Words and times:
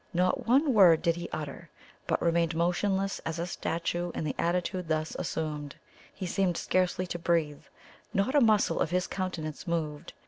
Not 0.15 0.47
one 0.47 0.73
word 0.73 1.03
did 1.03 1.15
he 1.15 1.29
utter, 1.31 1.69
but 2.07 2.19
remained 2.23 2.55
motionless 2.55 3.19
as 3.19 3.37
a 3.37 3.45
statue 3.45 4.11
in 4.15 4.23
the 4.23 4.33
attitude 4.39 4.87
thus 4.87 5.15
assumed 5.19 5.75
he 6.11 6.25
seemed 6.25 6.57
scarcely 6.57 7.05
to 7.05 7.19
breathe 7.19 7.61
not 8.11 8.33
a 8.33 8.41
muscle 8.41 8.79
of 8.79 8.89
his 8.89 9.05
countenance 9.05 9.67
moved. 9.67 10.13